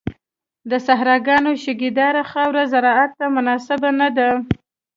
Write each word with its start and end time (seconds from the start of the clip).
د 0.69 0.71
صحراګانو 0.87 1.51
شګهداره 1.63 2.23
خاوره 2.31 2.63
زراعت 2.73 3.11
ته 3.19 3.25
مناسبه 3.35 3.89
نه 3.99 4.09
ده. 4.17 4.29